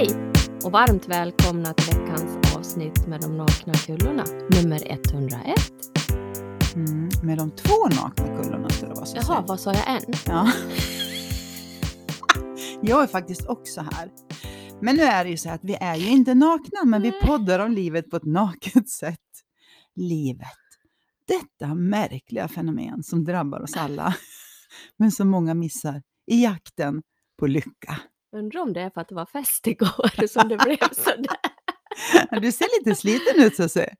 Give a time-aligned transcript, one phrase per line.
[0.00, 0.32] Hej
[0.64, 5.58] och varmt välkomna till veckans avsnitt med de nakna kullorna, nummer 101.
[6.74, 9.48] Mm, med de två nakna kullorna ska det vara så Jaha, sätt.
[9.48, 10.02] vad sa jag än?
[10.26, 10.52] Ja.
[12.82, 14.10] Jag är faktiskt också här.
[14.80, 17.58] Men nu är det ju så att vi är ju inte nakna, men vi poddar
[17.58, 19.44] om livet på ett naket sätt.
[19.94, 20.48] Livet.
[21.26, 24.14] Detta märkliga fenomen som drabbar oss alla,
[24.96, 27.02] men som många missar i jakten
[27.38, 28.00] på lycka.
[28.36, 32.40] Undrar om det är för att det var fest igår som det blev sådär.
[32.40, 33.94] Du ser lite sliten ut så att säga.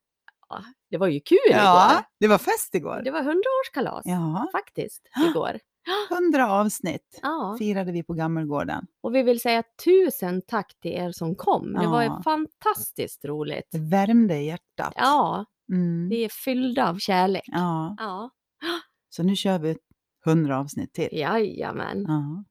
[0.90, 2.04] Det var ju kul Ja, igår.
[2.20, 3.00] det var fest igår.
[3.04, 5.58] Det var hundraårskalas Ja, faktiskt igår.
[6.10, 8.86] hundra avsnitt Ja, firade vi på Gammelgården.
[9.02, 11.72] och vi vill säga tusen tack till er som kom.
[11.72, 12.20] Det var Ja.
[12.24, 13.68] fantastiskt roligt.
[13.72, 14.92] Det värmde hjärtat.
[14.96, 16.08] Ja, Mm.
[16.08, 17.42] vi är fyllda av kärlek.
[17.46, 17.94] ja.
[17.98, 18.30] Ja,
[19.10, 19.76] Så nu kör vi
[20.24, 21.08] hundra avsnitt till.
[21.12, 22.04] jajamän.
[22.08, 22.44] Ja.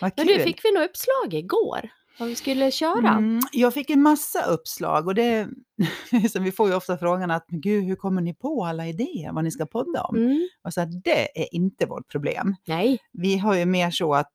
[0.00, 0.38] Vad Men kul!
[0.38, 1.88] du, fick vi något uppslag igår?
[2.18, 3.10] Vad vi skulle köra?
[3.10, 5.48] Mm, jag fick en massa uppslag och det,
[6.40, 9.44] vi får ju ofta frågan att "Men gud, hur kommer ni på alla idéer vad
[9.44, 10.16] ni ska podda om?
[10.16, 10.48] Mm.
[10.64, 12.54] Och så att det är inte vårt problem.
[12.66, 14.32] Nej, Vi har ju mer så att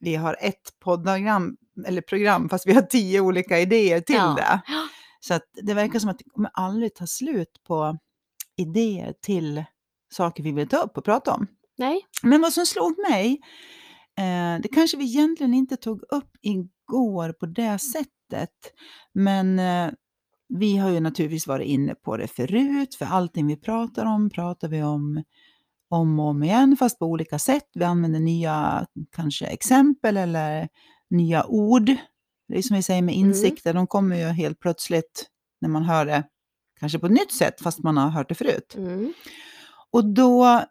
[0.00, 4.34] vi har ett poddprogram, eller program, fast vi har tio olika idéer till Ja.
[4.36, 4.60] det.
[5.20, 7.98] Så att det verkar som att det kommer aldrig ta slut på
[8.56, 9.64] idéer till
[10.12, 11.46] saker vi vill ta upp och prata om.
[11.78, 12.06] nej.
[12.22, 13.40] Men vad som slog mig,
[14.20, 18.50] eh, det kanske vi egentligen inte tog upp igår på det sättet,
[19.14, 19.90] men eh,
[20.48, 24.68] vi har ju naturligtvis varit inne på det förut, för allting vi pratar om pratar
[24.68, 25.22] vi om
[25.92, 27.66] om och om igen, fast på olika sätt.
[27.74, 30.68] Vi använder nya kanske exempel eller
[31.10, 31.86] nya ord.
[32.48, 33.28] Det är som vi säger med Mm.
[33.28, 35.26] insikter, de kommer ju helt plötsligt
[35.60, 36.24] när man hör det,
[36.80, 38.74] kanske på ett nytt sätt, fast man har hört det förut.
[38.76, 39.12] Mm.
[39.90, 40.62] Och då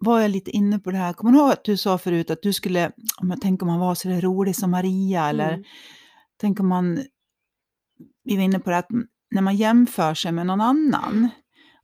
[0.00, 2.42] var jag lite inne på det här, kommer du ihåg att du sa förut att
[2.42, 5.64] du skulle, om jag tänker om man var så där rolig som Maria, eller Mm.
[6.36, 7.04] tänk om man,
[8.24, 8.88] vi var inne på det att
[9.30, 11.28] när man jämför sig med någon annan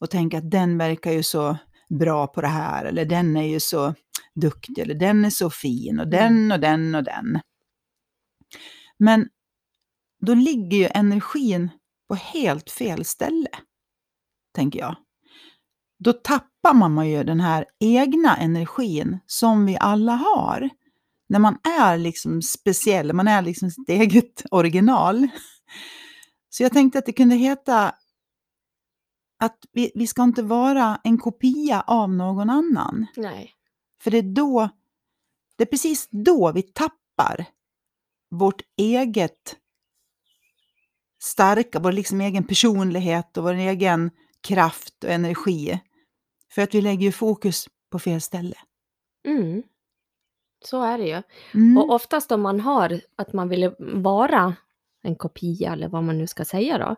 [0.00, 1.56] och tänker att den verkar ju så
[1.98, 3.94] bra på det här, eller den är ju så
[4.34, 7.40] duktig, eller den är så fin, och den och den och den.
[8.98, 9.28] Men
[10.26, 11.70] då ligger ju energin
[12.08, 13.48] på helt fel ställe,
[14.54, 14.96] tänker jag.
[15.98, 20.70] Då tappar man ju den här egna energin som vi alla har.
[21.28, 25.28] När man är liksom speciell, man är liksom sitt eget original.
[26.50, 27.94] Så jag tänkte att det kunde heta
[29.40, 33.06] att vi, vi ska inte vara en kopia av någon annan.
[33.16, 33.52] Nej.
[34.00, 34.68] För det är då,
[35.56, 37.46] det är precis då vi tappar
[38.30, 39.56] vårt eget
[41.22, 44.10] starka, vår liksom egen personlighet och vår egen
[44.40, 45.80] kraft och energi.
[46.54, 48.54] För att vi lägger ju fokus på fel ställe.
[49.26, 49.62] Mm.
[50.64, 51.22] Så är det ju.
[51.54, 51.78] Mm.
[51.78, 54.54] Och oftast om man har att man vill vara
[55.02, 56.96] en kopia eller vad man nu ska säga då.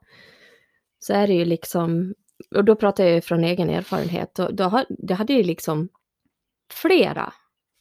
[0.98, 2.14] Så är det ju liksom,
[2.54, 5.88] och då pratar jag ju från egen erfarenhet, och då det hade ju liksom
[6.72, 7.32] flera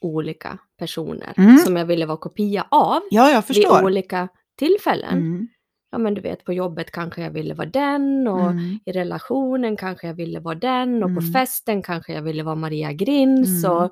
[0.01, 1.57] olika personer Mm.
[1.57, 3.83] som jag ville vara kopia av Ja, jag vid förstår.
[3.83, 5.13] olika tillfällen.
[5.17, 5.47] Mm.
[5.95, 8.79] Ja men du vet på jobbet kanske jag ville vara den och Mm.
[8.85, 11.33] i relationen kanske jag ville vara den och på Mm.
[11.33, 13.65] festen kanske jag ville vara Maria Grins.
[13.65, 13.77] Mm.
[13.77, 13.91] Och,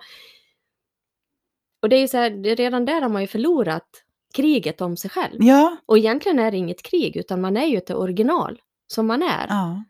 [1.81, 3.87] och det är ju så här, redan där har man ju förlorat
[4.35, 5.35] kriget om sig själv.
[5.39, 9.23] Ja, Och egentligen är det inget krig utan man är ju ett original som man
[9.23, 9.45] är.
[9.49, 9.83] ja.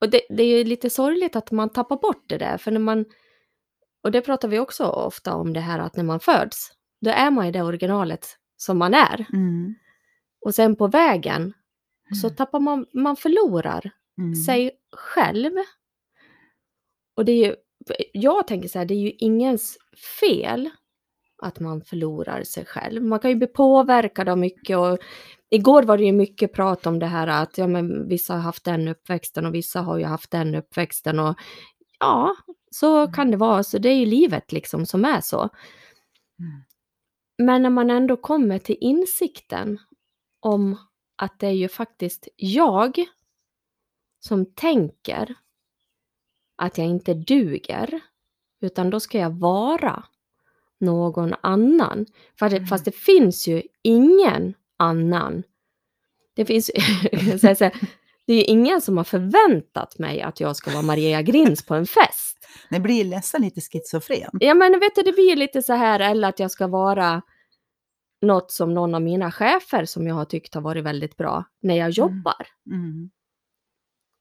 [0.00, 2.80] Och det, det är ju lite sorgligt att man tappar bort det där för när
[2.80, 3.04] man,
[4.02, 7.30] och det pratar vi också ofta om det här att när man föds, då är
[7.30, 8.26] man ju det originalet
[8.56, 9.26] som man är.
[9.32, 9.74] Mm.
[10.44, 11.52] Och sen på vägen
[12.20, 12.36] så Mm.
[12.36, 14.34] tappar man, man förlorar Mm.
[14.34, 15.52] sig själv.
[17.16, 17.54] Och det är ju,
[18.12, 19.78] jag tänker så här, det är ju ingens
[20.20, 20.70] fel
[21.42, 23.02] att man förlorar sig själv.
[23.02, 24.98] Man kan ju bli påverkad av mycket och
[25.50, 28.64] igår var det ju mycket prat om det här att ja, men vissa har haft
[28.64, 31.34] den uppväxten och vissa har ju haft den uppväxten och
[32.00, 32.36] ja,
[32.70, 33.62] så kan det vara.
[33.62, 35.40] Så det är ju livet liksom som är så.
[35.40, 36.62] Mm.
[37.38, 39.78] Men när man ändå kommer till insikten
[40.44, 40.76] om
[41.16, 43.04] att det är ju faktiskt jag
[44.20, 45.34] som tänker
[46.56, 48.00] att jag inte duger,
[48.60, 50.04] utan då ska jag vara
[50.80, 52.06] någon annan.
[52.38, 52.66] För det, Mm.
[52.66, 55.42] Fast det finns ju ingen annan.
[56.34, 56.70] Det finns
[58.26, 61.74] det är ju ingen som har förväntat mig att jag ska vara Maria Grins på
[61.74, 62.48] en fest.
[62.70, 64.30] Det blir nästan lite schizofren.
[64.32, 67.22] Ja men vet du, det blir ju lite så här, eller att jag ska vara
[68.24, 71.74] något som någon av mina chefer som jag har tyckt har varit väldigt bra när
[71.74, 72.46] jag jobbar.
[72.70, 73.10] Mm.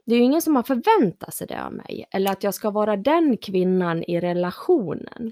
[0.05, 2.05] Det är ju ingen som har förväntat sig det av mig.
[2.11, 5.31] Eller att jag ska vara den kvinnan i relationen.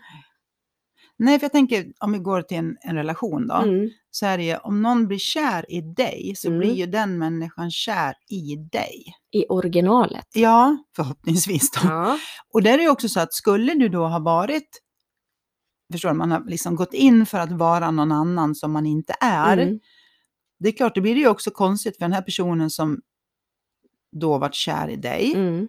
[1.18, 3.56] Nej, för jag tänker om vi går till en, en relation då.
[3.56, 3.90] Mm.
[4.12, 6.60] Så är det ju, om någon blir kär i dig så Mm.
[6.60, 9.04] blir ju den människan kär i dig.
[9.32, 10.28] I originalet.
[10.34, 11.80] Ja, förhoppningsvis då.
[11.90, 12.18] Ja.
[12.54, 14.70] Och där är det också så att skulle du då ha varit,
[15.92, 19.14] förstår du, man har liksom gått in för att vara någon annan som man inte
[19.20, 19.58] är.
[19.58, 19.80] Mm.
[20.60, 23.02] Det är klart, det blir det ju också konstigt för den här personen som
[24.12, 25.34] då varit kär i dig.
[25.36, 25.68] Mm.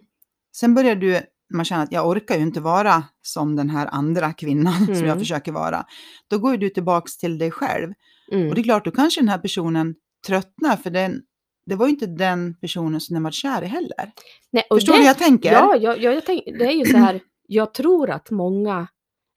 [0.55, 1.21] Sen börjar du,
[1.53, 5.03] man känner att jag orkar ju inte vara som den här andra kvinnan som jag
[5.03, 5.19] Mm.
[5.19, 5.85] försöker vara.
[6.27, 7.93] Då går ju du tillbaks till dig själv.
[8.31, 8.49] Mm.
[8.49, 9.95] Och det är klart, då kanske den här personen
[10.27, 11.21] tröttnar för den,
[11.65, 14.11] det var ju inte den personen som den var kär i heller.
[14.51, 15.51] Nej, Förstår det, du hur jag tänker?
[15.51, 18.87] Ja, jag, jag, jag tänk, det är ju så här, jag tror att många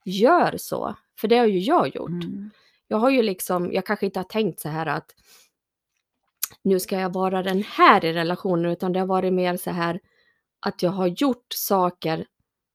[0.07, 0.95] gör så.
[1.19, 2.09] För det har ju jag gjort.
[2.09, 2.49] Mm.
[2.87, 5.15] Jag har ju liksom, jag kanske inte har tänkt så här att
[6.61, 9.99] nu ska jag vara den här i relationen, utan det har varit mer så här
[10.59, 12.25] att jag har gjort saker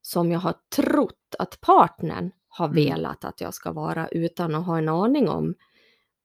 [0.03, 2.77] som jag har trott att partnern har Mm.
[2.77, 5.55] velat att jag ska vara utan att ha en aning om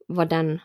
[0.08, 0.60] vad den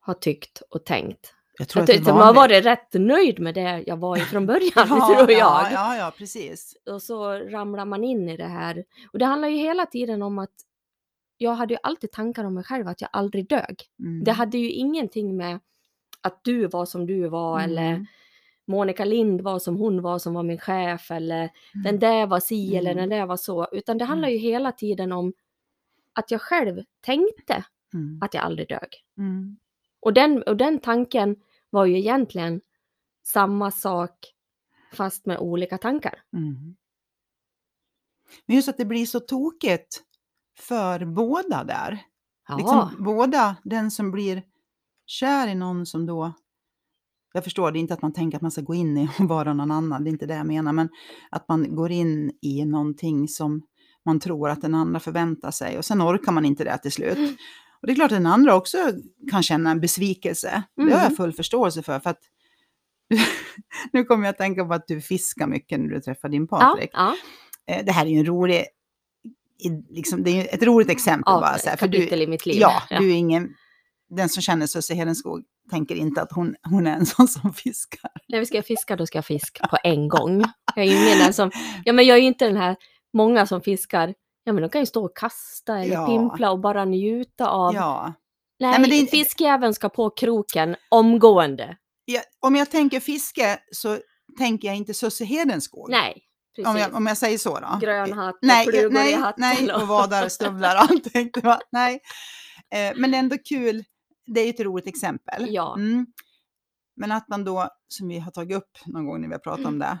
[0.00, 1.34] har tyckt och tänkt.
[1.58, 4.46] Jag tror Jag att tyckte man varit rätt nöjd med det jag var i från
[4.52, 4.84] början, ja,
[5.16, 5.38] tror jag.
[5.38, 6.76] Ja, ja, ja, precis.
[6.90, 8.84] Och så ramlar man in i det här.
[9.12, 10.54] Och det handlar ju hela tiden om att
[11.38, 13.76] jag hade ju alltid tankar om mig själv att jag aldrig dög.
[14.00, 14.24] Mm.
[14.24, 15.60] Det hade ju ingenting med
[16.20, 18.06] att du var som du var eller Mm.
[18.68, 21.50] Monica Lind var som hon var som var min chef eller
[21.84, 23.08] den där var si eller Mm.
[23.08, 23.68] den där var så.
[23.72, 25.32] Utan det handlar ju hela tiden om
[26.12, 27.64] att jag själv tänkte
[27.94, 28.18] Mm.
[28.22, 28.88] att jag aldrig dög.
[30.06, 31.36] Och den, och den tanken
[31.70, 32.60] var ju egentligen
[33.24, 34.12] samma sak
[34.92, 36.22] fast med olika tankar.
[36.32, 36.76] Mm.
[38.46, 40.02] Men just att det blir så tokigt
[40.58, 42.02] för båda där.
[42.56, 44.42] Liksom båda, den som blir
[45.06, 46.32] kär i någon som då,
[47.32, 49.24] jag förstår det är inte att man tänker att man ska gå in i och
[49.28, 50.88] vara någon annan, det är inte det jag menar, men
[51.30, 53.62] att man går in i någonting som
[54.04, 57.18] man tror att den andra förväntar sig och sen orkar man inte det till slut.
[57.18, 57.36] Mm.
[57.86, 58.78] Och det är klart att den andra också
[59.30, 60.62] kan känna en besvikelse.
[60.76, 61.16] Det har jag Mm.
[61.16, 62.00] full förståelse för.
[62.00, 62.20] för att
[63.92, 66.58] nu kommer jag att tänka på att du fiskar mycket när du träffar din ja,
[66.58, 66.90] Patrik.
[66.92, 67.14] ja,
[67.70, 68.64] Eh, Det här är ju en rolig,
[69.90, 71.58] liksom, det är ett roligt exempel ja bara.
[71.58, 72.56] Så här, för du, i mitt liv.
[72.60, 73.54] ja, du är ingen,
[74.10, 78.10] den som känner Susie Hedenskog tänker inte att hon, hon är en sån som fiskar.
[78.28, 80.44] När vi ska fiska, då ska jag fiska på en gång.
[80.76, 81.50] Jag är ju ingen den som,
[81.84, 82.76] ja men jag är ju inte den här,
[83.12, 84.14] många som fiskar,
[84.46, 86.06] ja men de kan ju stå och kasta eller Ja.
[86.06, 87.74] pimpla och bara njuta av.
[87.74, 88.12] Ja.
[88.58, 91.76] Nej, Nej, men det är inte- fiskjäveln ska på kroken omgående.
[92.04, 93.98] Ja, om jag tänker fiske så
[94.38, 95.90] tänker jag inte Susie Hedenskog.
[95.90, 96.22] Nej,
[96.56, 96.68] precis.
[96.68, 97.78] om, jag, om jag säger så då.
[97.80, 99.40] Grön hatt och nej, flugor nej, i hatten.
[99.40, 101.30] nej, och vadar, stövlar och allting.
[101.34, 102.00] Det var, nej.
[102.74, 103.84] Eh, men ändå kul.
[104.26, 105.46] Det är ett roligt exempel.
[105.48, 105.74] Ja.
[105.74, 106.06] Mm.
[106.96, 109.58] Men att man då, som vi har tagit upp någon gång när vi har pratat
[109.60, 109.72] Mm.
[109.72, 109.98] om det,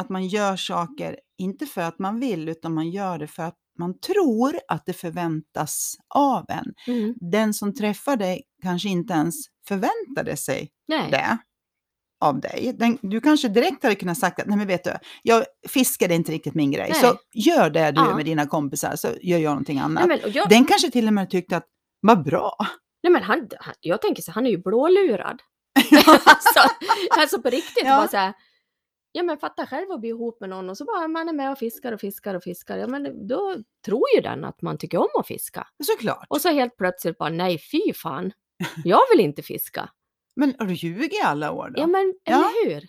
[0.00, 3.56] att man gör saker, inte för att man vill, utan man gör det för att
[3.78, 6.74] man tror att det förväntas av en.
[6.86, 7.14] Mm.
[7.30, 9.34] Den som träffar dig kanske inte ens
[9.68, 11.10] förväntade sig Nej.
[11.10, 11.38] det
[12.20, 12.74] av dig.
[12.78, 14.92] Den, du kanske direkt hade kunnat sagt att, nej men vet du,
[15.22, 15.44] jag
[16.00, 16.90] är inte riktigt min grej.
[16.92, 17.00] Nej.
[17.00, 18.16] Så gör det du Ja.
[18.16, 20.08] med dina kompisar så gör jag någonting annat.
[20.08, 21.66] Nej, jag, Den kanske till och med tyckte att,
[22.00, 22.56] vad bra.
[23.02, 25.42] nej, men han, han, jag tänker så, han är ju blålurad.
[26.06, 26.60] alltså,
[27.18, 27.96] alltså på riktigt, Ja.
[27.96, 28.34] bara så här,
[29.12, 31.52] ja men fatta själv att bli ihop med någon och så bara man är med
[31.52, 32.76] och fiskar och fiskar och fiskar.
[32.78, 35.66] Ja men då tror ju den att man tycker om att fiska.
[35.84, 36.26] Såklart.
[36.28, 38.32] Och så helt plötsligt bara nej fy fan,
[38.84, 39.90] jag vill inte fiska.
[40.36, 41.80] Men har du ljugit i alla år då?
[41.80, 42.32] Ja men Ja.
[42.32, 42.86] eller hur?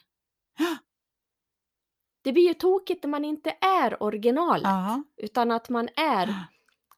[2.24, 5.04] Det blir ju tokigt när man inte är originalet, Ja.
[5.18, 6.36] utan att man är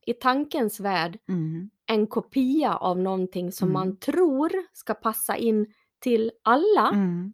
[0.06, 1.70] i tankens värld Mm.
[1.86, 3.74] en kopia av någonting som Mm.
[3.74, 6.90] man tror ska passa in till alla.
[6.90, 7.34] Mm.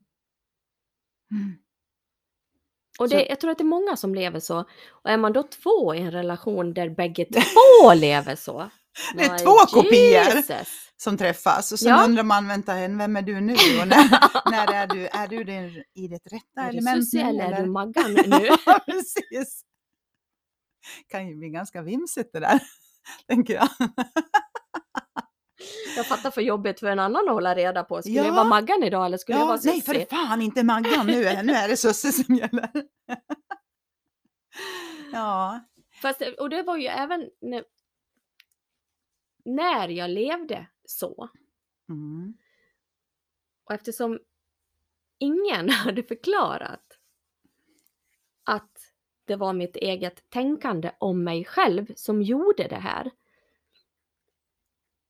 [3.00, 4.60] Och det, jag tror att det är många som lever så.
[4.90, 7.26] Och är man då två i en relation där bägge
[7.82, 8.70] två lever så.
[9.16, 9.52] Det är två
[9.82, 10.44] kopior.
[10.98, 12.04] Som träffas och sen Ja.
[12.06, 13.54] undrar man, vänta, vem är du nu?
[13.54, 17.30] Och när, när är du, är du det, i ditt rätta Är element Susie nu?
[17.30, 18.50] eller är du Maggan nu?
[18.86, 19.62] Precis.
[21.08, 22.60] kan ju bli ganska vimsigt det där,
[23.28, 23.70] tänker jag.
[25.96, 28.02] Jag fattar för jobbet för en annan att hålla reda på.
[28.02, 28.26] Skulle Ja.
[28.26, 31.44] jag vara Maggan idag eller skulle jag vara nej, för fan inte Maggan, nu är,
[31.44, 32.70] nu är det Susse som gäller.
[35.12, 35.60] ja.
[36.02, 37.64] Fast, och det var ju även när,
[39.46, 41.30] när jag levde så.
[41.90, 42.34] Mm.
[43.66, 44.20] Och eftersom
[45.20, 46.98] ingen hade förklarat
[48.44, 48.72] att
[49.26, 53.12] det var mitt eget tänkande om mig själv som gjorde det här.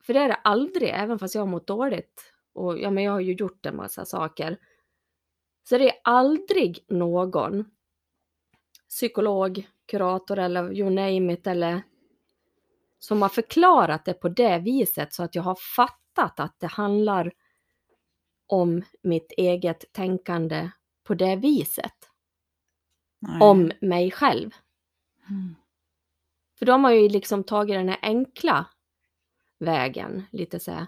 [0.10, 2.34] För det är det aldrig, även fast jag har mått dåligt.
[2.54, 4.58] Och ja, men jag har ju gjort en massa saker.
[5.64, 7.66] Så det är aldrig någon
[8.90, 11.82] psykolog, kurator eller you name it eller
[13.00, 17.32] som har förklarat det på det viset så att jag har fattat att det handlar
[18.48, 20.70] om mitt eget tänkande
[21.04, 22.10] på det viset.
[23.20, 23.42] Nej.
[23.42, 24.52] Om mig själv.
[25.30, 25.56] Mm.
[26.60, 28.66] För då har man ju liksom tagit den här enkla
[29.60, 30.24] vägen.
[30.32, 30.86] Lite så här,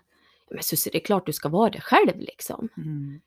[0.51, 2.69] men Susie, det är klart du ska vara det själv liksom.
[2.77, 3.21] Mm.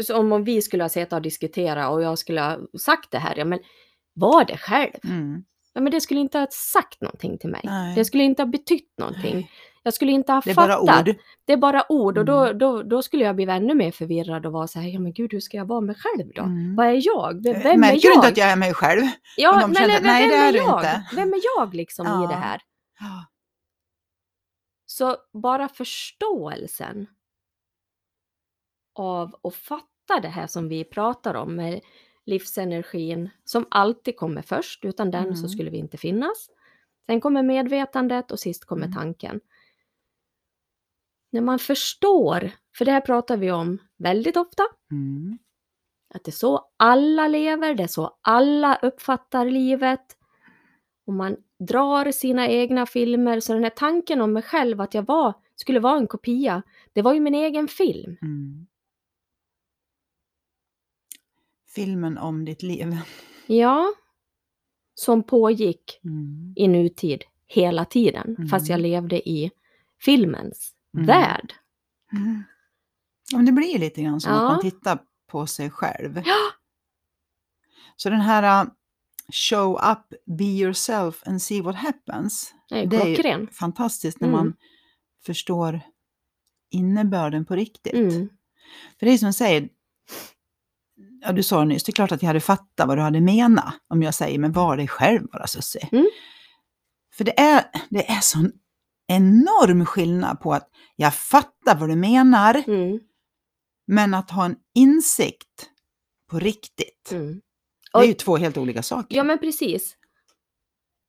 [0.00, 3.18] Så om, om vi skulle ha suttit och diskuterat och jag skulle ha sagt det
[3.18, 3.58] här, ja men
[4.14, 4.92] var det själv.
[5.04, 5.44] Mm.
[5.74, 7.60] Ja, men det skulle inte ha sagt någonting till mig.
[7.64, 7.94] Nej.
[7.94, 9.34] Det skulle inte ha betytt någonting.
[9.34, 9.50] Nej.
[9.82, 11.08] Jag skulle inte ha Det är bara fattat.
[11.08, 11.14] ord.
[11.44, 12.58] Det är bara ord och då, Mm.
[12.58, 15.32] då, då skulle jag bli ännu mer förvirrad och vara så här, ja men gud
[15.32, 16.42] hur ska jag vara mig själv då?
[16.42, 16.76] Mm.
[16.76, 17.42] Vad är jag?
[17.44, 18.12] Vem, vem är Märker jag?
[18.12, 19.02] du inte att jag är mig själv?
[19.36, 20.78] Ja, men att, nej, vem det är jag?
[20.78, 21.06] inte.
[21.14, 22.26] Vem är jag liksom i Ja.
[22.28, 22.60] det här?
[23.00, 23.24] Ja.
[24.98, 27.06] Så bara förståelsen
[28.94, 31.80] av att fatta det här som vi pratar om med
[32.24, 35.48] livsenergin som alltid kommer först, utan den så Mm.
[35.48, 36.50] skulle vi inte finnas.
[37.06, 38.94] Sen kommer medvetandet och sist kommer Mm.
[38.94, 39.40] tanken.
[41.32, 45.38] När man förstår, för det här pratar vi om väldigt ofta, Mm.
[46.14, 50.15] att det är så alla lever, det är så alla uppfattar livet.
[51.06, 55.02] Och man drar sina egna filmer, så den här tanken om mig själv att jag
[55.06, 58.16] var, skulle vara en kopia, det var ju min egen film.
[58.22, 58.66] Mm.
[61.74, 62.96] Filmen om ditt liv.
[63.48, 63.92] Ja,
[64.94, 66.52] som pågick Mm.
[66.56, 68.90] i nutid hela tiden, fast jag Mm.
[68.90, 69.50] levde i
[70.00, 71.06] filmens Mm.
[71.06, 71.54] värld.
[72.12, 72.42] Mm.
[73.32, 74.38] Ja, men det blir lite grann som Ja.
[74.38, 76.22] att man tittar på sig själv.
[76.24, 76.36] Ja.
[77.96, 78.70] Så den här uh,
[79.32, 82.54] show up, be yourself and see what happens.
[82.68, 82.96] Det är Det
[83.28, 84.38] är fantastiskt när Mm.
[84.40, 84.54] man
[85.26, 85.80] förstår
[86.70, 87.92] innebörden på riktigt.
[87.94, 88.28] Mm.
[88.98, 89.68] För det är som jag säger,
[91.20, 93.74] ja, du sa nyss, det är klart att jag hade fattat vad du hade menat
[93.88, 95.88] om jag säger, men var dig själv bara Susie.
[95.92, 96.06] Mm.
[97.14, 98.52] För det är, det är sån
[99.08, 102.98] enorm skillnad på att jag fattar vad du menar, Mm.
[103.86, 105.70] men att ha en insikt
[106.30, 107.12] på riktigt.
[107.12, 107.40] Mm.
[108.00, 109.16] Det är ju två helt olika saker.
[109.16, 109.96] Ja, men precis.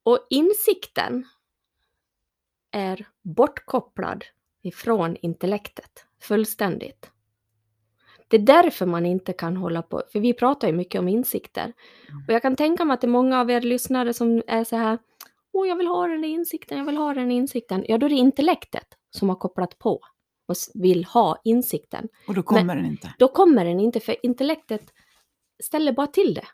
[0.04, 1.26] Och insikten
[2.72, 4.26] är bortkopplad
[4.64, 7.12] ifrån intellektet fullständigt.
[8.28, 11.74] Det är därför man inte kan hålla på, för vi pratar ju mycket om insikter.
[12.28, 14.76] Och jag kan tänka mig att det är många av er lyssnare som är så
[14.76, 15.00] här,
[15.52, 17.86] åh jag vill ha den där insikten, jag vill ha den insikten.
[17.88, 20.02] Ja, då är det intellektet som har kopplat på
[20.48, 22.08] och vill ha insikten.
[22.28, 23.14] Och då kommer den inte.
[23.20, 24.94] Då kommer den inte, för intellektet
[25.64, 26.48] ställer bara till det.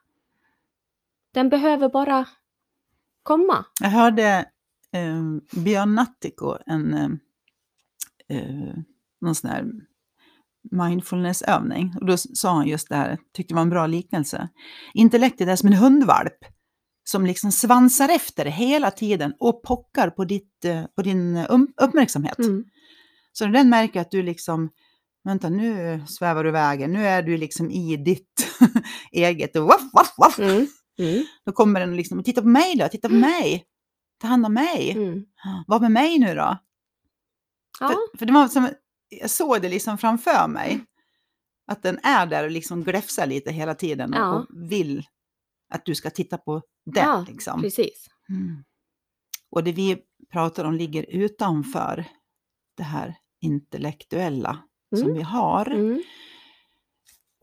[1.34, 2.28] Den behöver bara
[3.24, 3.66] komma.
[3.82, 4.46] Jag hörde
[4.94, 5.22] eh,
[5.64, 7.10] Björn Nattiko, en eh,
[8.38, 8.76] eh,
[9.22, 9.66] någon sån här
[10.72, 11.94] mindfulnessövning.
[12.00, 14.50] Och då sa han just det här, tyckte det var en bra liknelse.
[14.94, 16.38] Intellektet är som en hundvalp
[17.04, 22.40] som liksom svansar efter hela tiden och pockar på, ditt, eh, på din um, uppmärksamhet.
[22.40, 22.64] Mm.
[23.32, 24.70] Så när den märker att du liksom,
[25.24, 28.48] vänta nu svävar du iväg, nu är du liksom i ditt
[29.12, 30.40] eget, och waff, waff, waff.
[30.40, 30.68] Mm.
[31.00, 31.24] Mm.
[31.46, 33.66] Då kommer den liksom, titta på mig då, titta på mig,
[34.18, 34.92] ta hand om mig.
[34.92, 35.26] Mm.
[35.68, 36.58] Vad med mig nu då?
[37.80, 38.70] Ja, För, för det var som,
[39.10, 40.86] jag såg det liksom framför mig.
[41.68, 44.34] Att den är där och liksom gläfsar lite hela tiden och, Ja.
[44.34, 45.06] och vill
[45.70, 47.06] att du ska titta på den.
[47.06, 47.62] Ja, liksom.
[47.62, 48.08] precis.
[48.30, 48.64] Mm.
[49.50, 49.98] Och det vi
[50.32, 52.06] pratar om ligger utanför
[52.78, 54.58] det här intellektuella
[54.96, 55.14] som Mm.
[55.18, 55.66] vi har.
[55.72, 56.04] Mm.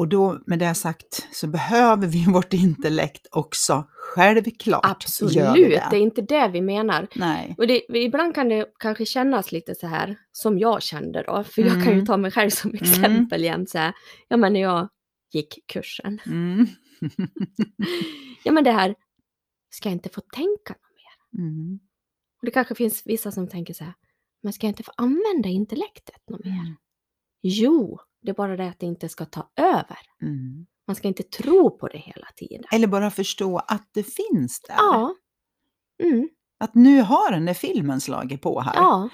[0.01, 3.85] Och då med det sagt så behöver vi vårt intellekt också.
[3.93, 5.97] Självklart Absolut, det det.
[5.97, 7.07] är inte det vi menar.
[7.15, 7.55] Nej.
[7.59, 11.63] Och det, ibland kan det kanske kännas lite så här som jag kände då, för
[11.63, 12.07] jag kan ju Mm.
[12.07, 12.83] ta mig själv som Mm.
[12.83, 13.93] exempel jämt så här.
[14.29, 14.89] Ja men när jag
[15.33, 16.19] gick kursen.
[16.27, 16.67] Mm.
[18.45, 18.95] Ja men det här,
[19.71, 21.43] ska jag inte få tänka mer?
[21.43, 21.79] Mm.
[22.41, 23.95] Och det kanske finns vissa som tänker så här,
[24.43, 26.53] men ska jag inte få använda intellektet något mer?
[26.53, 26.75] Mm.
[27.43, 29.99] Jo, det är bara det att det inte ska ta över.
[30.23, 30.67] Mm.
[30.87, 32.65] Man ska inte tro på det hela tiden.
[32.73, 34.75] Eller bara förstå att det finns där.
[34.79, 35.15] Ja.
[36.03, 36.29] Mm,
[36.61, 38.75] Att nu har den där filmen slagit på här.
[38.77, 39.09] ja.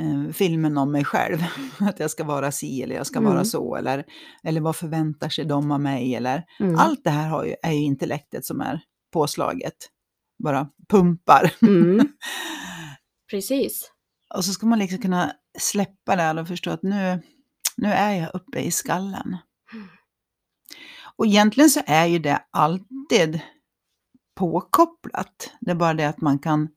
[0.00, 1.38] Eh, filmen om mig själv.
[1.80, 3.32] Att jag ska vara si eller jag ska Mm.
[3.32, 3.76] vara så.
[3.76, 4.04] Eller,
[4.44, 6.14] eller vad förväntar sig de av mig?
[6.14, 6.76] Eller, Mm.
[6.78, 8.80] Allt det här har ju, är ju intellektet som är
[9.12, 9.74] påslaget.
[10.44, 11.52] Bara pumpar.
[11.62, 12.08] Mm.
[13.30, 13.90] Precis.
[14.34, 17.22] Och så ska man liksom kunna släppa det och förstå att nu,
[17.76, 19.36] nu är jag uppe i skallen.
[19.72, 19.88] Mm.
[21.16, 23.40] Och egentligen så är ju det alltid
[24.34, 25.52] påkopplat.
[25.60, 26.68] Det är bara det att man kan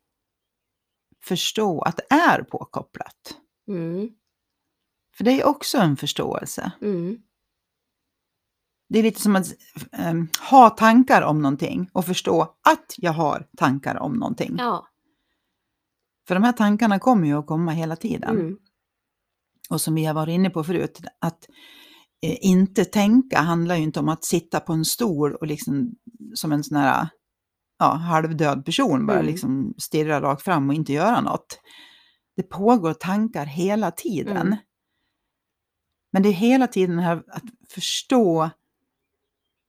[1.24, 3.38] förstå att det är påkopplat.
[3.68, 4.10] Mm.
[5.18, 6.72] För det är också en förståelse.
[6.82, 7.18] Mm.
[8.90, 9.48] Det är lite som att
[9.92, 14.56] ehm, ha tankar om någonting och förstå att jag har tankar om någonting.
[14.58, 14.88] Ja.
[16.28, 18.30] För de här tankarna kommer ju att komma hela tiden.
[18.30, 18.58] Mm.
[19.70, 21.46] Och som vi har varit inne på förut, att
[22.26, 25.92] eh, inte tänka handlar ju inte om att sitta på en stol och liksom
[26.34, 27.08] som en sån här
[27.80, 29.32] ja, halvdöd person bara Mm.
[29.32, 31.60] liksom stirra rakt fram och inte göra något.
[32.36, 34.38] Det pågår tankar hela tiden.
[34.38, 34.56] Mm.
[36.12, 38.50] Men det är hela tiden här att förstå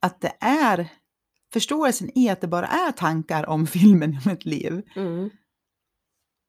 [0.03, 0.89] att det är
[1.53, 4.83] förståelsen i att det bara är tankar om filmen om ett liv.
[4.97, 5.31] Mm.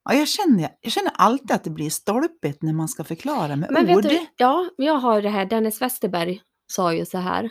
[0.10, 3.68] Ja, jag, känner, jag känner alltid att det blir stolpigt när man ska förklara med
[3.72, 4.04] Men ord.
[4.04, 7.50] vet du, ja, jag har det här, Dennis Westerberg sa ju så här.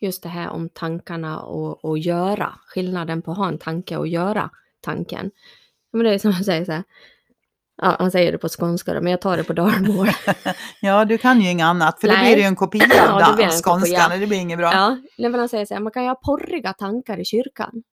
[0.00, 2.54] Just det här om tankarna och, och göra.
[2.66, 5.30] Skillnaden på att ha en tanke och göra tanken.
[5.92, 6.84] Men det är som han säger så här.
[7.82, 10.08] Ja, han säger det på skånska då, men jag tar det på dalmål.
[10.80, 12.24] Ja, du kan ju inget annat, för Nej.
[12.24, 14.18] blir det ju en kopia av ja, blir skånskan kopia.
[14.18, 14.72] det blir inget bra.
[14.72, 17.82] ja, men han säger så här, man kan ju ha porriga tankar i kyrkan.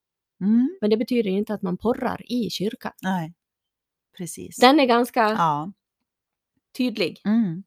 [0.40, 2.92] Mm, Men det betyder inte att man porrar i kyrkan.
[3.02, 3.32] nej,
[4.16, 4.56] precis.
[4.56, 5.72] Den är ganska Ja.
[6.78, 7.20] tydlig.
[7.24, 7.62] Mm.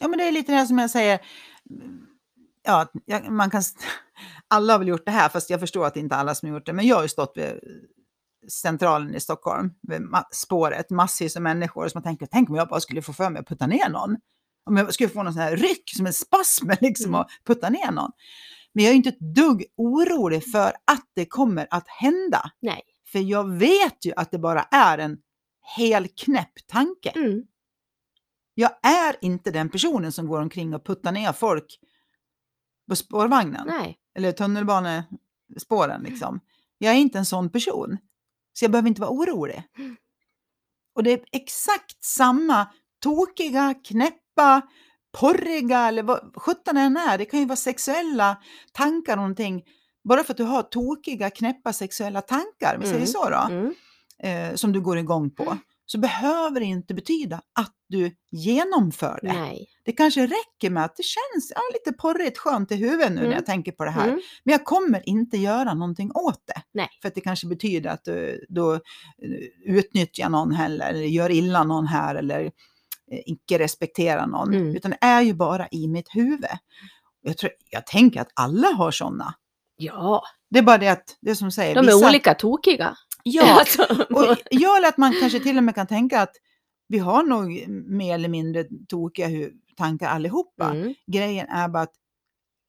[0.00, 1.20] Ja, men det är lite det som jag säger.
[2.62, 2.86] Ja,
[3.28, 3.62] man kan,
[4.48, 6.56] alla har väl gjort det här, fast jag förstår att det inte alla som har
[6.56, 6.72] gjort det.
[6.72, 7.52] Men jag har ju stått vid
[8.52, 12.80] centralen i Stockholm, vid spåret, massvis av människor som man tänker, tänk om jag bara
[12.80, 14.16] skulle få för mig att putta ner någon.
[14.66, 17.20] Om jag skulle få någon sån här ryck, som en spasm, liksom, Mm.
[17.20, 18.10] och putta ner någon.
[18.72, 22.50] Men jag är inte ett dugg orolig för att det kommer att hända.
[22.60, 22.82] Nej.
[23.12, 25.18] För jag vet ju att det bara är en
[25.76, 27.10] hel knäpp tanke.
[27.10, 27.42] Mm.
[28.54, 31.78] Jag är inte den personen som går omkring och puttar ner folk
[32.88, 33.98] på spårvagnen Nej.
[34.14, 36.02] eller tunnelbanespåren.
[36.02, 36.40] Liksom.
[36.78, 37.98] Jag är inte en sån person.
[38.52, 39.62] Så jag behöver inte vara orolig.
[39.78, 39.96] Mm.
[40.94, 42.66] Och det är exakt samma
[43.02, 44.62] tokiga, knäppa,
[45.12, 47.18] porriga eller vad sjutton än är.
[47.18, 49.64] Det kan ju vara sexuella tankar och någonting.
[50.08, 53.06] Bara för att du har tokiga, knäppa sexuella tankar, vi säger Mm.
[53.06, 53.74] så då Mm.
[54.50, 59.32] eh, som du går igång på, så behöver det inte betyda att du genomför det.
[59.32, 59.66] Nej.
[59.84, 63.28] Det kanske räcker med att det känns ja, lite porrigt skönt i huvudet nu Mm.
[63.30, 64.08] när jag tänker på det här.
[64.08, 64.20] Mm.
[64.44, 66.62] Men jag kommer inte göra någonting åt det.
[66.72, 66.88] Nej.
[67.02, 68.80] För att det kanske betyder att du då eh,
[69.64, 72.40] utnyttjar någon heller, eller gör illa någon här, eller
[73.12, 74.54] eh, icke respekterar någon.
[74.54, 74.76] Mm.
[74.76, 76.44] Utan det är ju bara i mitt huvud.
[77.22, 79.34] Jag, tror, jag tänker att alla har sådana.
[79.80, 82.96] Ja, Det är bara det att, det som säger, de är vissa- olika tokiga.
[83.22, 86.36] Ja, Alltså, och jag eller att man kanske till och med kan tänka att
[86.88, 89.28] vi har nog mer eller mindre tokiga
[89.76, 90.64] tankar allihopa.
[90.70, 90.94] mm.
[91.06, 91.94] Grejen är bara att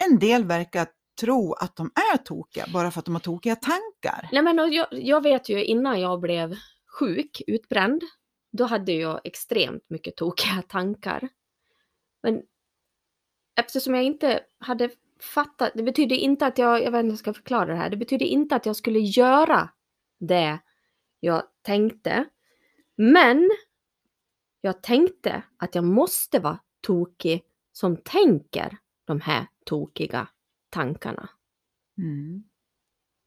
[0.09, 0.87] en del verkar
[1.21, 4.29] tro att de är tokiga bara för att de har tokiga tankar.
[4.31, 6.55] Nej, men jag, jag vet ju innan jag blev
[6.99, 8.03] sjuk, utbränd,
[8.57, 11.29] då hade jag extremt mycket tokiga tankar.
[12.23, 12.41] Men
[13.59, 14.89] eftersom jag inte hade
[15.19, 17.89] fattat, det betyder inte att jag, jag vet inte hur jag ska förklara det här,
[17.89, 19.69] det betyder inte att jag skulle göra
[20.19, 20.59] det
[21.19, 22.25] jag tänkte.
[22.95, 23.49] Men
[24.61, 30.27] jag tänkte att jag måste vara tokig som tänker de här tokiga
[30.69, 31.29] tankarna.
[31.97, 32.43] Mm.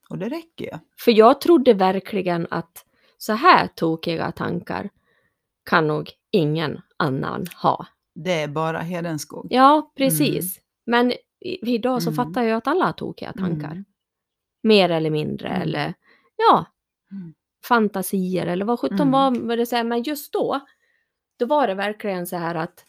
[0.08, 0.78] Och det räcker ju.
[0.98, 2.86] För jag trodde verkligen att
[3.18, 4.90] så här tokiga tankar
[5.64, 7.86] kan nog ingen annan ha.
[8.14, 9.46] Det är bara Hedenskog.
[9.50, 10.60] Ja, precis.
[10.84, 11.12] Men
[11.48, 12.16] i, idag så Mm.
[12.16, 13.70] fattar jag att alla har tokiga tankar.
[13.72, 13.84] Mm.
[14.62, 15.62] Mer eller mindre Mm.
[15.62, 15.94] eller
[16.36, 16.66] ja,
[17.10, 17.34] Mm.
[17.68, 19.46] fantasier eller vad sjutton Mm.
[19.46, 19.84] var det säger.
[19.84, 20.60] Men just då,
[21.38, 22.84] då var det verkligen så här att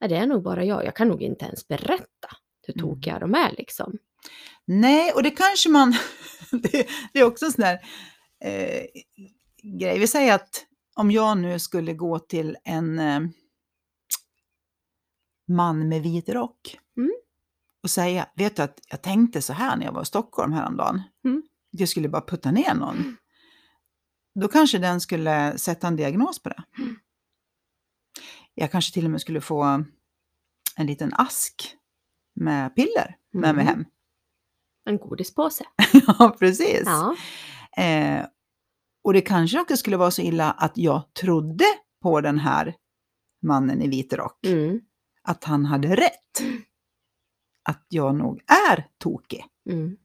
[0.00, 0.84] "Nej, det är nog bara jag.
[0.84, 2.28] Jag kan nog inte ens berätta
[2.66, 2.88] hur Mm.
[2.88, 3.98] tokiga de är liksom.
[4.64, 5.94] Nej, och det kanske man...
[6.50, 7.78] det, det är också en sån där
[8.44, 8.82] eh,
[9.78, 9.98] grej.
[9.98, 10.66] Vi säger att
[10.96, 13.20] om jag nu skulle gå till en eh,
[15.48, 16.83] man med vit rock Mm.
[17.84, 21.02] Och säga, vet du att jag tänkte så här när jag var i Stockholm häromdagen.
[21.24, 21.42] Mm.
[21.70, 23.16] Jag skulle bara putta ner någon.
[24.34, 26.62] Då kanske den skulle sätta en diagnos på det.
[26.78, 26.96] Mm.
[28.54, 29.62] Jag kanske till och med skulle få
[30.76, 31.76] en liten ask
[32.34, 33.66] med piller med mig Mm.
[33.66, 33.84] hem.
[34.84, 35.64] En godispåse.
[36.06, 36.82] ja, precis.
[36.86, 37.16] Ja.
[37.82, 38.26] Eh,
[39.04, 41.64] och det kanske också skulle vara så illa att jag trodde
[42.02, 42.74] på den här
[43.42, 44.80] mannen i vit rock, Mm.
[45.22, 46.42] att han hade rätt.
[47.64, 49.44] Att jag nog är tokig.
[49.70, 49.96] Mm.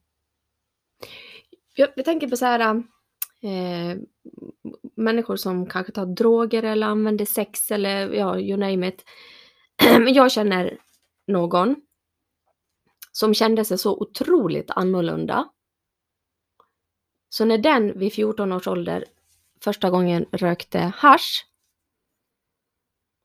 [1.75, 2.75] Jag, jag tänker på så här,
[3.41, 3.97] eh,
[4.95, 9.05] människor som kanske tar droger eller använder sex eller ja, you name it.
[9.99, 10.77] Men jag känner
[11.27, 11.75] någon
[13.11, 15.49] som kände sig så otroligt annorlunda.
[17.29, 19.05] Så när den vid 14 års ålder
[19.63, 21.45] första gången rökte hasch,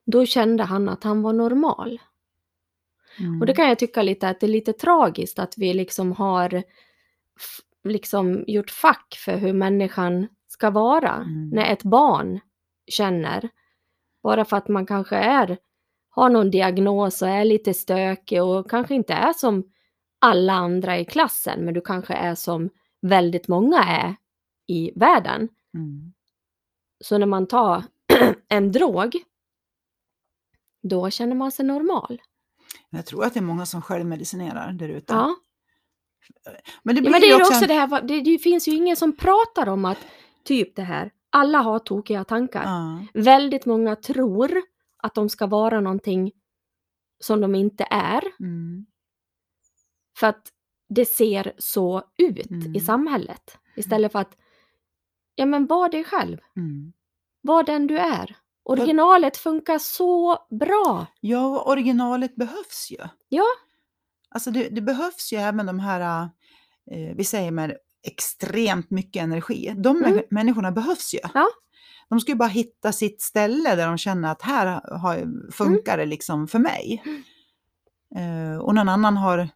[0.05, 2.01] då kände han att han var normal.
[3.19, 3.41] Mm.
[3.41, 6.63] Och det kan jag tycka lite att det är lite tragiskt att vi liksom har
[7.83, 11.49] liksom gjort fack för hur människan ska vara Mm.
[11.49, 12.39] när ett barn
[12.87, 13.49] känner.
[14.23, 15.57] Bara för att man kanske är,
[16.09, 19.71] har någon diagnos och är lite stökig och kanske inte är som
[20.19, 22.69] alla andra i klassen, men du kanske är som
[23.01, 24.15] väldigt många är
[24.67, 25.49] i världen.
[25.73, 26.13] Mm.
[27.03, 27.83] Så när man tar
[28.47, 29.15] en drog,
[30.83, 32.21] då känner man sig normal.
[32.95, 35.13] Jag tror att det är många som självmedicinerar där ute.
[35.13, 35.35] Ja.
[36.83, 38.67] Men det Ja, blir men det är också, också en- det här, det, det finns
[38.67, 39.97] ju ingen som pratar om att
[40.43, 42.63] typ det här, alla har tokiga tankar.
[42.63, 43.05] Ja.
[43.13, 44.61] Väldigt många tror
[44.97, 46.31] att de ska vara någonting
[47.19, 48.85] som de inte är, Mm.
[50.17, 50.47] för att
[50.89, 52.75] det ser så ut Mm.
[52.75, 53.57] i samhället.
[53.75, 54.37] Istället för att,
[55.35, 56.93] ja men var dig själv, Mm.
[57.41, 58.35] var den du är.
[58.65, 61.05] Originalet funkar så bra.
[61.21, 62.97] Ja, originalet behövs ju.
[63.29, 63.43] Ja.
[64.29, 66.21] Alltså det, det behövs ju även de här,
[66.91, 67.73] eh, vi säger med
[68.07, 69.73] extremt mycket energi.
[69.77, 70.13] De Mm.
[70.17, 71.19] mä- människorna behövs ju.
[71.33, 71.47] Ja.
[72.09, 74.65] De ska ju bara hitta sitt ställe där de känner att här
[74.97, 77.03] har, funkar det liksom för mig.
[78.15, 79.49] Eh, och någon annan har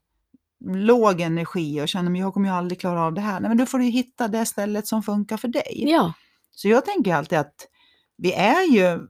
[0.66, 3.40] låg energi och känner att jag kommer ju aldrig klara av det här.
[3.40, 5.84] Nej, men då får du hitta det stället som funkar för dig.
[5.88, 6.14] Ja,
[6.52, 7.68] Så jag tänker alltid att
[8.20, 9.08] vi är ju,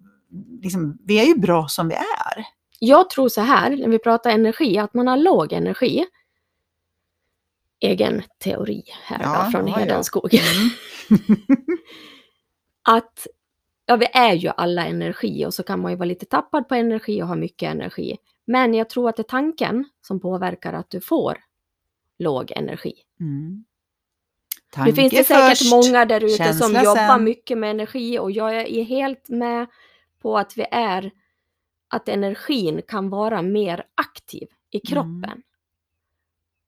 [0.62, 2.46] liksom, vi är ju bra som vi är.
[2.80, 6.06] jag tror så här, när vi pratar energi, att man har låg energi.
[7.80, 9.80] Egen teori här Ja, då, från ja, ja.
[9.80, 10.34] Hedenskog.
[10.34, 10.70] Mm.
[12.82, 13.28] att
[13.86, 16.76] ja, vi är ju alla energi och så kan man ju vara lite tappad på
[16.76, 18.18] energi och ha mycket energi.
[18.46, 21.38] Men jag tror att det är tanken som påverkar att du får
[22.20, 22.94] låg energi.
[23.20, 23.64] Mm.
[24.78, 27.24] Nu finns det Tanke säkert först, många där ute som jobbar sen.
[27.24, 29.68] mycket med energi och jag är helt med
[30.22, 31.12] på att vi är
[31.88, 35.24] att energin kan vara mer aktiv i kroppen.
[35.24, 35.42] Mm.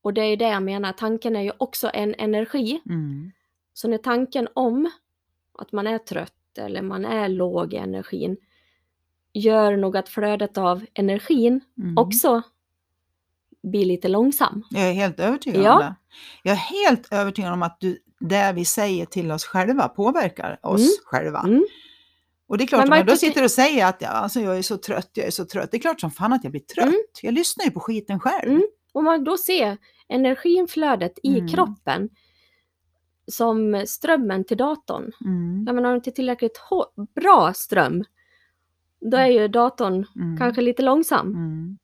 [0.01, 2.81] Och det är det jag menar, tanken är ju också en energi.
[2.85, 3.31] Mm.
[3.73, 4.91] Så när tanken om
[5.59, 8.37] att man är trött eller man är låg i energin
[9.33, 11.97] gör nog att flödet av energin Mm.
[11.97, 12.41] också
[13.63, 14.63] blir lite långsam.
[14.69, 15.73] Jag är helt övertygad Ja.
[15.73, 15.95] om det.
[16.43, 20.81] Jag är helt övertygad om att du, det vi säger till oss själva påverkar oss
[20.81, 20.91] Mm.
[21.05, 21.39] själva.
[21.39, 21.65] Mm.
[22.47, 24.39] Och det är klart, Men om man jag då sitter och säger att ja, alltså,
[24.39, 25.71] jag är så trött, jag är så trött.
[25.71, 26.85] Det är klart som fan att jag blir trött.
[26.85, 27.01] Mm.
[27.21, 28.51] Jag lyssnar ju på skiten själv.
[28.51, 28.63] Mm.
[28.91, 29.77] Om man då ser
[30.09, 31.47] energiinflödet i Mm.
[31.47, 32.09] kroppen
[33.31, 35.11] som strömmen till datorn.
[35.25, 35.63] Mm.
[35.67, 36.59] Ja, men har du inte tillräckligt
[37.15, 38.03] bra ström,
[39.11, 40.37] då är ju datorn Mm.
[40.37, 41.77] kanske lite långsam.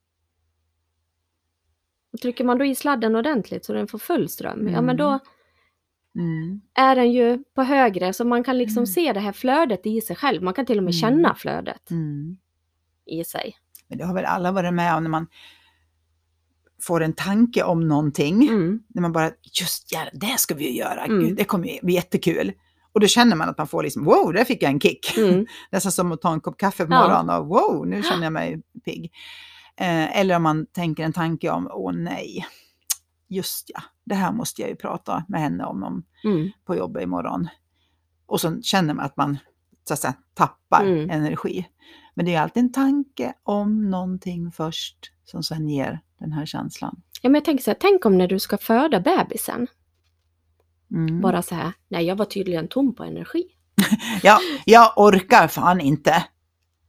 [2.18, 2.22] Mm.
[2.22, 4.84] Trycker man då i sladden ordentligt så den får full ström, ja Mm.
[4.84, 5.18] men då
[6.18, 6.60] Mm.
[6.74, 8.86] är den ju på högre så man kan liksom Mm.
[8.86, 10.42] se det här flödet i sig själv.
[10.42, 11.00] Man kan till och med Mm.
[11.00, 12.36] känna flödet Mm.
[13.06, 13.56] i sig.
[13.88, 15.26] Men det har väl alla varit med om när man
[16.82, 18.48] får en tanke om någonting.
[18.48, 18.82] Mm.
[18.88, 21.20] När man bara, just ja, det ska vi ju göra, Mm.
[21.20, 22.52] Gud, det kommer bli jättekul.
[22.92, 25.18] Och då känner man att man får liksom, wow, där fick jag en kick.
[25.18, 25.46] Mm.
[25.70, 27.00] Nästan som att ta en kopp kaffe på Ja.
[27.02, 29.12] morgonen och wow, nu känner jag mig pigg.
[29.80, 32.46] Eh, eller om man tänker en tanke om, åh nej,
[33.28, 36.50] just ja, det här måste jag ju prata med henne om, om Mm.
[36.64, 37.48] på jobbet imorgon.
[38.26, 39.38] Och så känner man att man
[39.84, 41.10] så att säga, tappar Mm.
[41.10, 41.66] energi.
[42.14, 47.02] Men det är alltid en tanke om någonting först som sen ger den här känslan.
[47.22, 49.66] Ja, men jag tänker så här, tänk om när du ska föda bebisen,
[50.90, 51.20] Mm.
[51.20, 53.44] bara så här, nej jag var tydligen tom på energi.
[54.22, 56.24] Ja, jag orkar fan inte.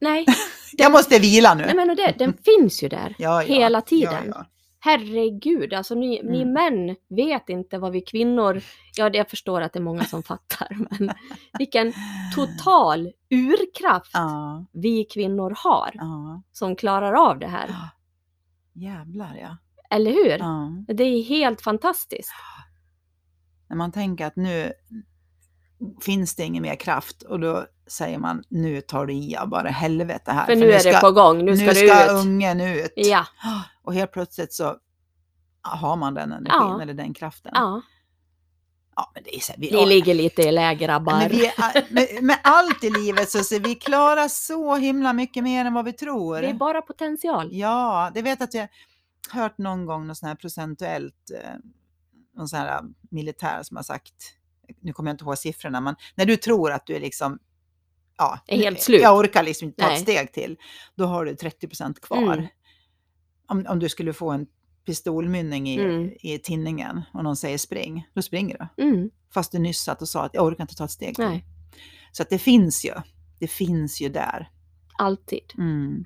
[0.00, 0.26] Nej,
[0.76, 1.64] Jag måste vila nu.
[1.66, 4.24] nej men och det, den finns ju där Ja, ja, hela tiden.
[4.34, 4.46] Ja.
[4.82, 6.52] Herregud, alltså ni, ni Mm.
[6.52, 8.62] män vet inte vad vi kvinnor,
[8.96, 11.10] ja jag förstår att det är många som fattar, men
[11.58, 11.92] vilken
[12.34, 14.12] total urkraft
[14.72, 15.90] vi kvinnor har
[16.52, 17.70] som klarar av det här.
[18.74, 19.56] Jävlar ja.
[19.90, 20.38] Eller hur?
[20.94, 22.32] Det är helt fantastiskt.
[23.68, 24.72] När man tänker att nu
[26.00, 30.32] finns det ingen mer kraft och då säger man nu tar det i bara helvete
[30.32, 30.46] här.
[30.46, 32.10] För nu är ska, det på gång, nu ska nu ska ut.
[32.10, 32.92] ungen ut.
[32.96, 33.26] Ja,
[33.82, 34.76] Och helt plötsligt så
[35.62, 36.82] har man den energin Ja.
[36.82, 37.52] eller den kraften.
[37.54, 37.82] ja.
[38.96, 41.14] Ja, men det är så här, vi, Ni ligger lite i läge grabbar.
[41.90, 45.84] med, med allt i livet så ser vi klarar så himla mycket mer än vad
[45.84, 46.40] vi tror.
[46.40, 47.48] Det är bara potential.
[47.52, 48.68] Ja, det vet att jag
[49.30, 51.50] hört någon gång något sånt här procentuellt, eh,
[52.36, 54.14] någon sån här militär som har sagt,
[54.80, 57.38] nu kommer jag inte ihåg siffrorna, men när du tror att du är liksom,
[58.18, 59.02] ja, Är helt slut.
[59.02, 59.96] jag orkar liksom inte ta Nej.
[59.96, 60.56] ett steg till,
[60.94, 62.32] då har du 30 procent kvar.
[62.32, 62.46] Mm.
[63.48, 64.46] Om, om du skulle få en
[64.86, 66.10] pistolmynning i, Mm.
[66.20, 68.82] i tinningen och någon säger spring, då springer du.
[68.84, 71.24] Mm, Fast du nyss satt och sa att jag orkar inte ta ett steg till.
[71.24, 71.44] nej,
[72.12, 72.92] Så att det finns ju,
[73.38, 74.50] det finns ju där.
[74.98, 75.52] alltid.
[75.58, 76.04] Mm.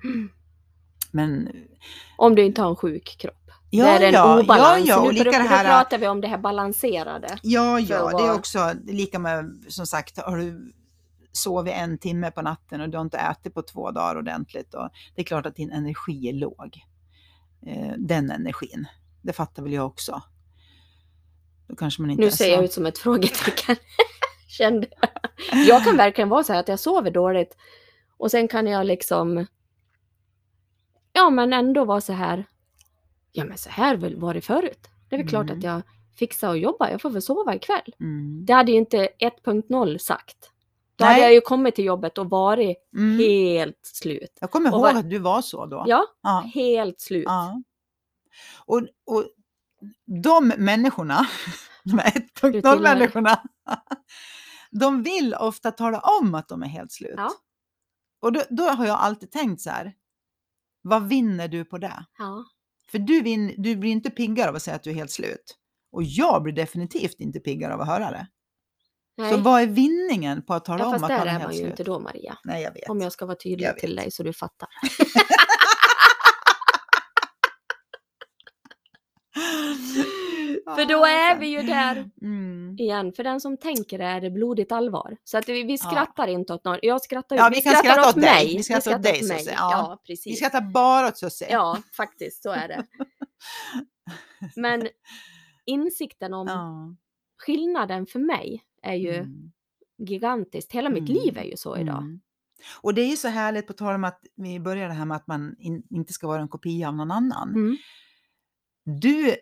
[1.11, 1.49] Men
[2.17, 3.51] Om du inte har en sjuk kropp.
[3.77, 4.87] Ja, det är en ja, ja, obalans.
[4.87, 5.65] ja, nu, och lika då här...
[5.65, 7.37] pratar vi om det här balanserade.
[7.41, 10.73] Ja, ja, det är också lika med, som sagt, har du
[11.31, 14.89] sovit en timme på natten och du har inte ätit på två dagar ordentligt, och
[15.15, 16.85] det är klart att din energi är låg.
[17.65, 18.85] Eh, den energin,
[19.21, 20.21] det fattar väl jag också.
[21.67, 23.75] Då kanske man inte Nu ser jag ut som ett frågetecken.
[24.47, 25.09] Kände jag.
[25.67, 27.57] Jag kan verkligen vara så här att jag sover dåligt
[28.17, 29.45] och sen kan jag liksom
[31.13, 32.45] ja men ändå vara så här
[33.35, 34.89] ja men så här var det förut.
[35.09, 35.57] Det är väl klart Mm.
[35.57, 35.81] att jag
[36.17, 37.93] fixar och jobbar, jag får väl sova ikväll.
[37.99, 38.45] Mm.
[38.45, 40.51] Det hade ju inte 1.0 sagt.
[40.95, 41.13] Då Nej.
[41.13, 43.17] hade jag ju kommit till jobbet och varit Mm.
[43.19, 44.37] helt slut.
[44.41, 45.83] Jag kommer ihåg var- att du var så då.
[45.87, 46.49] Ja, Ja.
[46.53, 47.23] helt slut.
[47.27, 47.61] ja.
[48.65, 49.25] Och, och
[50.23, 51.27] de människorna,
[51.83, 53.41] de här 1.0-människorna,
[54.71, 57.13] de vill ofta tala om att de är helt slut.
[57.17, 57.31] Ja.
[58.19, 59.93] Och då, då har jag alltid tänkt så här,
[60.81, 62.05] vad vinner du på det?
[62.17, 62.45] Ja.
[62.95, 65.55] För du, vin, du blir inte piggare av att säga att du är helt slut.
[65.91, 68.27] Och jag blir definitivt inte piggare av att höra det.
[69.17, 71.31] Nej, Så vad är vinningen på att tala ja, om fast att där man är
[71.31, 71.69] är man helt ju slut?
[71.69, 72.37] inte då Maria.
[72.43, 72.89] Nej, jag vet.
[72.89, 73.97] Om jag ska vara tydlig Jag till vet.
[74.03, 74.69] dig så du fattar.
[80.65, 82.75] För då är vi ju där Mm.
[82.79, 83.13] igen.
[83.13, 85.17] För den som tänker är det blodigt allvar.
[85.23, 85.77] Så att vi, vi Ja.
[85.77, 86.79] skrattar inte åt någon.
[86.81, 87.41] Jag skrattar ju.
[87.41, 88.33] Ja, vi kan skrattar skratta åt åt dig.
[88.45, 88.57] mig.
[88.57, 89.55] Vi skrattar åt dig, så att säga.
[89.59, 89.71] Ja.
[89.71, 90.37] Ja, Vi precis.
[90.37, 91.47] skrattar bara åt Susie.
[91.51, 92.85] Ja, faktiskt så är det.
[94.55, 94.87] Men
[95.65, 96.95] insikten om Ja.
[97.45, 99.51] skillnaden för mig är ju Mm.
[99.97, 100.71] gigantiskt.
[100.71, 101.13] Hela mitt Mm.
[101.13, 101.97] liv är ju så idag.
[101.97, 102.19] Mm.
[102.81, 105.27] Och det är ju så härligt, på tal om att vi började här med att
[105.27, 107.49] man in, inte ska vara en kopia av någon annan.
[107.49, 107.77] Mm.
[109.01, 109.35] Du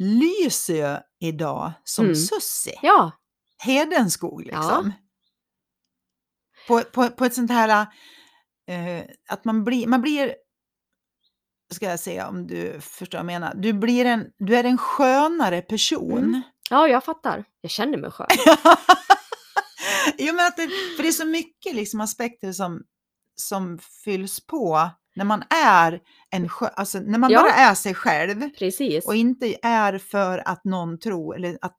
[0.00, 2.16] lyser ju idag som Mm.
[2.16, 2.72] Sussi.
[2.82, 3.12] Ja,
[3.58, 4.92] Hedenskog liksom.
[6.68, 7.86] På, på, på ett sånt här,
[8.68, 10.34] eh, att man blir, man blir,
[11.74, 14.78] ska jag säga om du förstår vad jag menar, du, blir en, du är en
[14.78, 16.18] skönare person.
[16.18, 16.42] Mm.
[16.70, 17.44] ja, jag fattar.
[17.60, 18.26] Jag känner mig skön.
[20.18, 22.82] jo, men att det, för det är så mycket liksom aspekter som,
[23.34, 27.42] som fylls på när man är en alltså när man Ja.
[27.42, 29.06] bara är sig själv Precis.
[29.06, 31.76] och inte är för att någon tror eller att,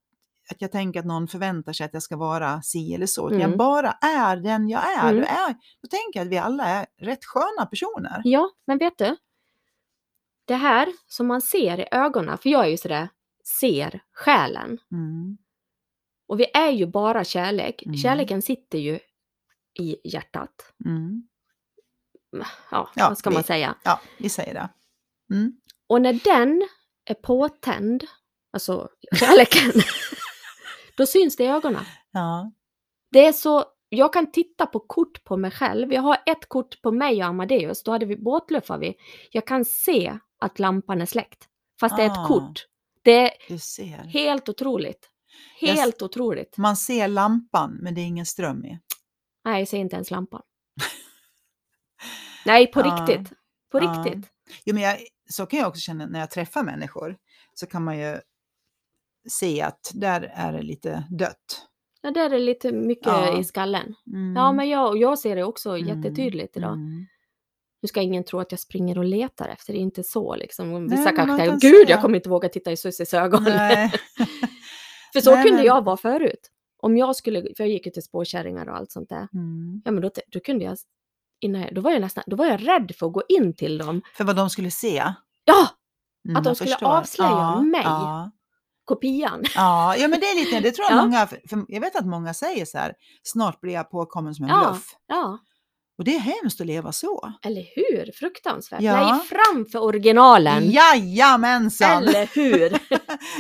[0.52, 3.28] att jag tänker att någon förväntar sig att jag ska vara si eller så.
[3.30, 3.50] Utan Mm.
[3.50, 5.10] jag bara är den jag är.
[5.10, 5.16] Mm.
[5.16, 5.54] Då, är.
[5.82, 8.22] då tänker jag att vi alla är rätt sköna personer.
[8.24, 9.16] Ja, men vet du?
[10.46, 13.10] Det här som man ser i ögonen, för jag är ju sådär,
[13.62, 14.78] ser själen.
[14.92, 15.38] Mm.
[16.28, 17.84] Och vi är ju bara kärlek.
[17.86, 17.98] Mm.
[17.98, 19.00] Kärleken sitter ju
[19.80, 20.74] i hjärtat.
[20.86, 21.28] Mm.
[22.72, 23.76] Ja, Ja, vad ska vi- man säga?
[23.84, 24.70] Ja, vi säger det.
[25.36, 25.52] Mm.
[25.88, 26.68] Och när den
[27.06, 28.04] är påtänd,
[28.54, 29.82] alltså kärleken,
[30.98, 31.84] då syns det i ögonen.
[32.12, 32.52] Ja.
[33.12, 35.94] Det är så, jag kan titta på kort på mig själv.
[35.94, 38.96] Jag har ett kort på mig och Amadeus, då hade vi båtluffar vi.
[39.32, 41.48] Jag kan se att lampan är släckt.
[41.80, 42.28] Fast det är ett Ah.
[42.28, 42.66] kort.
[43.04, 45.10] Det är helt otroligt.
[45.62, 46.58] Jag Helt otroligt.
[46.58, 48.80] Man ser lampan men det är ingen ström i.
[49.46, 50.42] Nej, jag ser inte ens lampan.
[52.46, 52.86] Nej, på Ja.
[53.08, 53.34] riktigt.
[53.72, 54.04] På Ja.
[54.06, 54.30] riktigt.
[54.66, 54.98] Jo, men jag,
[55.30, 57.18] så kan jag också känna när jag träffar människor.
[57.54, 58.18] Så kan man ju
[59.30, 61.68] se att där är det lite dött.
[62.02, 63.40] Ja, där är lite mycket Ja.
[63.40, 63.96] i skallen.
[64.14, 64.36] Mm.
[64.36, 65.88] Ja, men jag, jag ser det också Mm.
[65.88, 66.74] jättetydligt idag.
[66.74, 67.06] Mm.
[67.82, 70.88] Nu ska ingen tro att jag springer och letar efter det, är inte så liksom.
[70.88, 73.46] Vissa kanske tänker, gud jag kommer inte våga titta i Susses ögon.
[75.14, 76.52] För så Nej, kunde men- jag vara förut.
[76.78, 79.28] Om jag skulle, för jag gick ju till spårkärringar och allt sånt där.
[79.34, 79.82] Mm.
[79.86, 80.78] Ja men då, då kunde jag,
[81.42, 83.78] innan jag, då var jag nästan, då var jag rädd för att gå in till
[83.78, 84.02] dem.
[84.18, 85.14] För vad de skulle se.
[85.46, 85.68] Ja!
[86.28, 86.88] Mm, Att de skulle förstår.
[86.88, 87.82] avslöja mig.
[87.84, 88.32] Ja,
[88.86, 89.44] Kopian.
[89.56, 91.02] ja, ja, men det är lite, det tror jag Ja.
[91.02, 91.28] många,
[91.68, 94.66] jag vet att många säger så här, snart blir jag påkommen som en Ja.
[94.70, 94.86] bluff.
[95.08, 95.38] Ja,
[95.98, 97.34] Och det är hemskt att leva så.
[97.44, 98.12] eller hur?
[98.16, 98.82] Fruktansvärt.
[98.82, 98.96] Ja.
[99.12, 100.72] Nej, fram för originalen.
[100.72, 102.04] Jajamensan!
[102.04, 102.80] Eller hur?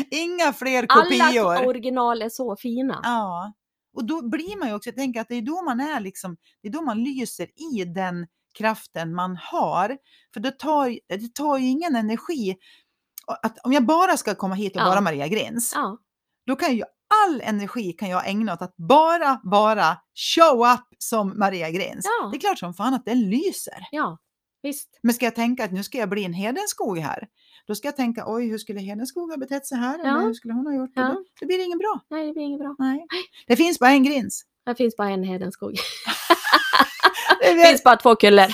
[0.15, 1.67] Inga fler Alla kopior.
[1.67, 2.99] original är så fina.
[3.03, 3.53] Ja,
[3.93, 6.37] och då blir man ju också, jag tänker att det är då man är liksom,
[6.61, 8.27] det är då man lyser i den
[8.57, 9.97] kraften man har.
[10.33, 12.55] För det tar, det tar ju ingen energi.
[13.43, 14.85] Att, om jag bara ska komma hit och Ja.
[14.85, 15.97] vara Maria Grins, Ja,
[16.47, 16.83] då kan ju
[17.25, 19.97] all energi kan jag ägna åt att bara, bara
[20.35, 22.05] show up som Maria Grins.
[22.21, 22.29] Ja.
[22.29, 23.87] Det är klart som fan att den lyser.
[23.91, 24.17] ja,
[24.63, 24.99] visst.
[25.03, 27.27] Men ska jag tänka att nu ska jag bli en Hedenskog här,
[27.67, 29.97] då ska jag tänka oj, hur skulle Hedenskog ha betett sig här?
[30.03, 30.09] Ja.
[30.09, 30.91] Eller hur skulle hon ha gjort?
[30.95, 31.01] Ja.
[31.07, 31.99] Då, då blir det inget bra.
[32.09, 32.75] Nej, det blir inget bra.
[32.79, 33.05] Nej.
[33.47, 34.43] Det finns bara en Grins.
[34.65, 35.71] Det finns bara en Hedenskog.
[37.41, 38.47] Det Det finns bara två nakna,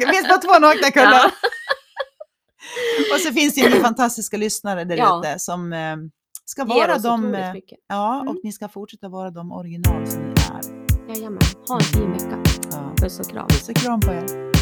[0.00, 1.12] det finns bara två nakna kullar.
[1.12, 1.30] Ja.
[3.14, 5.20] Och så finns det ju fantastiska lyssnare där Ja.
[5.20, 5.96] ute som eh,
[6.44, 7.54] ska vara de, eh,
[7.88, 8.28] ja, Mm.
[8.28, 11.14] och ni ska fortsätta vara de original som ni är.
[11.14, 11.40] Jajamän.
[11.68, 12.38] Ha en fin vecka.
[12.72, 12.94] Ja.
[12.96, 13.48] Puss och kram.
[13.48, 14.53] Puss och kram på er.